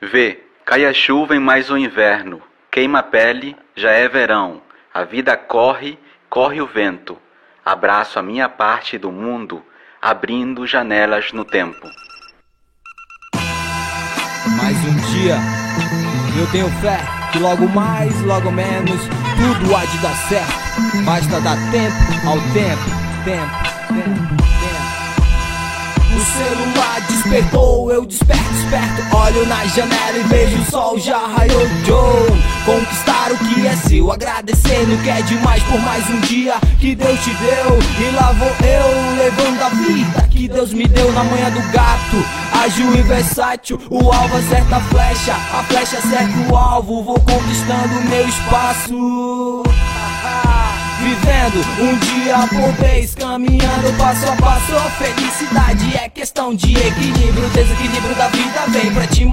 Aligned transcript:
Vê, 0.00 0.44
cai 0.64 0.84
a 0.84 0.92
chuva 0.92 1.34
em 1.34 1.38
mais 1.40 1.70
um 1.70 1.76
inverno, 1.76 2.42
queima 2.70 2.98
a 2.98 3.02
pele, 3.02 3.56
já 3.74 3.90
é 3.90 4.06
verão. 4.06 4.60
A 4.92 5.04
vida 5.04 5.36
corre, 5.36 5.98
corre 6.28 6.60
o 6.60 6.66
vento. 6.66 7.18
Abraço 7.64 8.18
a 8.18 8.22
minha 8.22 8.46
parte 8.46 8.98
do 8.98 9.10
mundo, 9.10 9.64
abrindo 10.00 10.66
janelas 10.66 11.32
no 11.32 11.46
tempo. 11.46 11.88
Mais 14.58 14.76
um 14.84 14.96
dia, 15.12 15.36
eu 16.38 16.46
tenho 16.52 16.68
fé 16.80 16.98
que 17.32 17.38
logo 17.38 17.66
mais, 17.68 18.20
logo 18.22 18.50
menos, 18.50 19.00
tudo 19.36 19.74
há 19.74 19.84
de 19.86 19.98
dar 19.98 20.14
certo. 20.28 21.04
Basta 21.06 21.40
dar 21.40 21.56
tempo 21.70 22.28
ao 22.28 22.36
tempo, 22.52 22.84
tempo, 23.24 23.50
tempo, 23.88 24.42
tempo. 24.60 24.85
O 26.16 26.18
celular 26.18 27.00
despertou, 27.08 27.92
eu 27.92 28.06
desperto, 28.06 28.54
esperto. 28.54 29.16
Olho 29.16 29.46
na 29.46 29.66
janela 29.66 30.16
e 30.16 30.22
vejo 30.22 30.62
o 30.62 30.64
sol 30.70 30.98
já 30.98 31.18
raiou. 31.18 31.68
Joe. 31.84 32.56
Conquistar 32.64 33.30
o 33.32 33.36
que 33.36 33.66
é 33.66 33.76
seu, 33.76 34.10
agradecer 34.10 34.88
no 34.88 34.96
que 35.02 35.10
é 35.10 35.22
demais 35.22 35.62
por 35.64 35.78
mais 35.82 36.08
um 36.08 36.18
dia 36.20 36.54
que 36.80 36.96
Deus 36.96 37.20
te 37.20 37.30
deu. 37.34 37.78
E 38.00 38.10
lá 38.16 38.32
vou 38.32 38.48
eu 38.48 39.16
levando 39.18 39.62
a 39.62 39.68
vida 39.68 40.22
que 40.30 40.48
Deus 40.48 40.72
me 40.72 40.88
deu 40.88 41.12
na 41.12 41.22
manhã 41.22 41.50
do 41.50 41.60
gato. 41.70 42.16
Ágil 42.64 42.92
e 42.96 43.02
versátil, 43.02 43.78
o 43.90 44.10
alvo 44.10 44.36
acerta 44.38 44.76
a 44.76 44.80
flecha, 44.80 45.34
a 45.34 45.62
flecha 45.64 45.98
acerta 45.98 46.50
o 46.50 46.56
alvo. 46.56 47.04
Vou 47.04 47.20
conquistando 47.20 48.00
meu 48.08 48.26
espaço. 48.26 49.62
Vivendo 51.46 51.64
um 51.80 51.98
dia 51.98 52.38
por 52.48 52.72
vez, 52.72 53.14
caminhando 53.14 53.96
passo 53.96 54.26
a 54.28 54.36
passo. 54.36 54.72
Felicidade 54.98 55.96
é 55.96 56.08
questão 56.08 56.52
de 56.52 56.76
equilíbrio. 56.76 57.48
Desequilíbrio 57.50 58.14
da 58.16 58.26
vida 58.28 58.65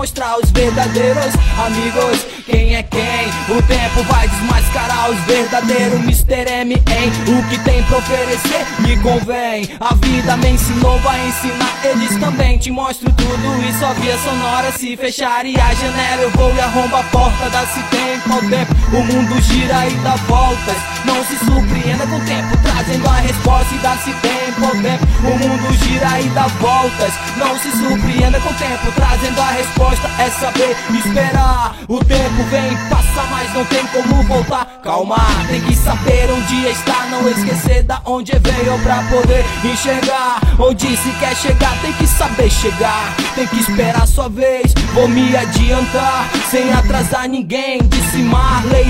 mostrar 0.00 0.38
os 0.38 0.50
verdadeiros 0.50 1.34
amigos. 1.66 2.26
Quem 2.46 2.74
é 2.74 2.82
quem? 2.82 3.28
O 3.54 3.60
tempo 3.64 4.02
vai 4.04 4.26
desmascarar 4.28 5.10
os 5.10 5.18
verdadeiros 5.26 6.00
Mr. 6.00 6.50
M 6.50 6.72
em 6.74 7.38
o 7.38 7.48
que 7.50 7.58
tem 7.58 7.82
pra 7.82 7.98
oferecer 7.98 8.64
me 8.78 8.96
convém. 9.02 9.68
A 9.78 9.94
vida 9.96 10.38
me 10.38 10.52
ensinou, 10.52 10.98
vai 11.00 11.28
ensinar 11.28 11.78
eles 11.84 12.16
também. 12.18 12.56
Te 12.56 12.70
mostro 12.70 13.12
tudo 13.12 13.62
isso, 13.68 13.84
a 13.84 13.92
via 13.92 14.16
sonora 14.16 14.72
se 14.72 14.96
fechar 14.96 15.44
e 15.44 15.54
a 15.60 15.74
janela 15.74 16.22
eu 16.22 16.30
vou 16.30 16.54
e 16.54 16.60
arrombo 16.60 16.96
a 16.96 17.02
porta. 17.04 17.50
Dá-se 17.50 17.82
tempo 17.90 18.32
ao 18.32 18.40
tempo, 18.40 18.74
o 18.96 19.04
mundo 19.04 19.38
gira 19.42 19.86
e 19.86 19.94
dá 19.96 20.16
voltas. 20.26 20.76
Não 21.04 21.22
se 21.26 21.36
surpreenda 21.44 22.06
com 22.06 22.16
o 22.16 22.24
tempo, 22.24 22.56
trazendo 22.62 23.06
a 23.06 23.16
resposta 23.16 23.74
e 23.74 23.78
dá-se 23.78 24.12
tempo 24.14 24.29
O 24.62 25.38
mundo 25.38 25.72
gira 25.84 26.20
e 26.20 26.28
dá 26.30 26.46
voltas. 26.60 27.12
Não 27.36 27.58
se 27.58 27.70
surpreenda 27.72 28.38
com 28.40 28.50
o 28.50 28.54
tempo, 28.54 28.92
trazendo 28.94 29.40
a 29.40 29.50
resposta. 29.52 30.10
É 30.18 30.30
saber 30.30 30.76
esperar. 30.94 31.74
O 31.88 31.98
tempo 32.04 32.42
vem, 32.50 32.76
passa, 32.88 33.22
mas 33.30 33.52
não 33.54 33.64
tem 33.64 33.86
como 33.86 34.22
voltar. 34.24 34.66
Calma, 34.82 35.16
tem 35.48 35.60
que 35.62 35.74
saber 35.74 36.30
onde 36.30 36.66
está, 36.66 37.06
não 37.10 37.28
esquecer 37.28 37.82
da 37.84 38.00
onde 38.04 38.32
veio 38.32 38.78
pra 38.82 39.02
poder 39.04 39.44
enxergar. 39.64 40.40
Onde 40.58 40.96
se 40.96 41.10
quer 41.18 41.34
chegar, 41.36 41.74
tem 41.80 41.92
que 41.94 42.06
saber 42.06 42.50
chegar. 42.50 43.14
Tem 43.34 43.46
que 43.46 43.60
esperar 43.60 44.06
sua 44.06 44.28
vez, 44.28 44.74
vou 44.92 45.08
me 45.08 45.36
adiantar. 45.36 46.28
Sem 46.50 46.72
atrasar 46.72 47.28
ninguém, 47.28 47.80
disse 47.88 48.18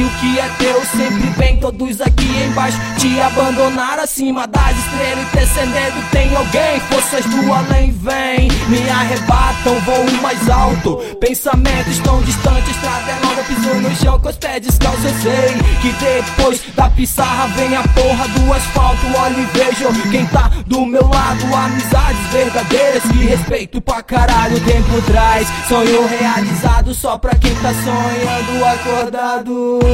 Marley. 0.01 0.05
O 0.05 0.11
que 0.21 0.39
é 0.39 0.49
teu 0.59 0.83
sempre 0.87 1.31
vem, 1.37 1.57
todos 1.59 2.01
aqui 2.01 2.45
embaixo 2.45 2.79
te 2.99 3.21
abandonar 3.21 3.99
acima 3.99 4.47
das 4.47 4.77
estrelas 4.77 5.27
e 5.33 5.37
descendendo. 5.37 6.11
Tem 6.11 6.35
alguém, 6.35 6.81
forças 6.89 7.25
do 7.27 7.53
além 7.53 7.93
vem, 7.93 8.49
me 8.69 8.89
arrebatam, 8.89 9.79
voo 9.81 10.11
mais 10.23 10.49
alto. 10.49 10.97
Pensamentos 11.21 11.99
tão 11.99 12.21
distantes, 12.23 12.71
estrada 12.71 13.11
é 13.11 13.27
longa, 13.27 13.43
piso 13.45 13.75
no 13.75 13.97
chão 13.97 14.19
com 14.21 14.29
os 14.29 14.37
pés 14.37 14.61
descalços. 14.63 15.05
Eu 15.05 15.15
sei 15.21 15.55
que 15.81 15.93
depois 15.93 16.63
da 16.75 16.89
pissarra 16.91 17.47
vem 17.49 17.77
a 17.77 17.83
porra 17.89 18.29
do 18.29 18.53
asfalto. 18.53 19.01
Olho 19.23 19.41
e 19.41 19.59
vejo 19.59 20.11
quem 20.11 20.27
tá 20.27 20.51
do 20.67 20.87
meu 20.87 21.07
lado, 21.09 21.55
amizades 21.55 22.27
verdadeiras 22.33 23.03
que 23.03 23.25
respeito 23.25 23.81
pra 23.81 24.03
caralho. 24.03 24.57
O 24.57 24.61
tempo 24.61 25.03
traz 25.07 25.49
sonho 25.69 26.07
realizado 26.07 26.95
só 26.95 27.19
pra 27.19 27.35
quem 27.35 27.55
tá 27.57 27.73
sonhando 27.75 28.65
acordado. 28.65 29.90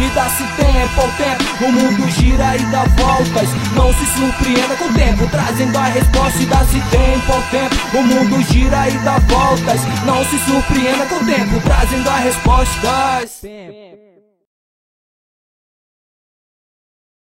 E 0.00 0.08
dá-se 0.14 0.42
tempo 0.56 1.00
ao 1.00 1.08
tempo, 1.12 1.64
o 1.64 1.72
mundo 1.72 2.10
gira 2.10 2.56
e 2.56 2.64
dá 2.66 2.84
voltas. 2.84 3.48
Não 3.74 3.92
se 3.92 4.06
surpreenda 4.06 4.76
com 4.76 4.84
o 4.86 4.92
tempo, 4.94 5.28
trazendo 5.30 5.78
a 5.78 5.84
resposta. 5.84 6.42
E 6.42 6.46
dá-se 6.46 6.80
tempo 6.90 7.32
ao 7.32 7.42
tempo, 7.42 7.98
o 7.98 8.02
mundo 8.02 8.42
gira 8.52 8.88
e 8.88 8.98
dá 8.98 9.18
voltas. 9.18 9.80
Não 10.04 10.24
se 10.24 10.38
surpreenda 10.40 11.06
com 11.06 11.16
o 11.16 11.26
tempo, 11.26 11.60
trazendo 11.60 12.10
a 12.10 12.16
resposta. 12.16 14.11